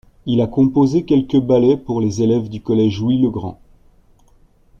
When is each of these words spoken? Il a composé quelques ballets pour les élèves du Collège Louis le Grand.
Il 0.25 0.41
a 0.41 0.47
composé 0.47 1.03
quelques 1.05 1.39
ballets 1.39 1.77
pour 1.77 2.01
les 2.01 2.23
élèves 2.23 2.49
du 2.49 2.59
Collège 2.59 2.99
Louis 3.01 3.19
le 3.19 3.29
Grand. 3.29 3.59